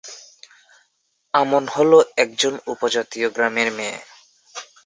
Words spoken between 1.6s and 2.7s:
হলো একজন